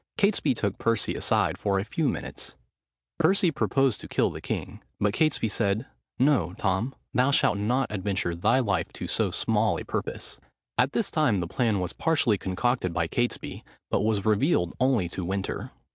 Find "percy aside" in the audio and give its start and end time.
0.79-1.59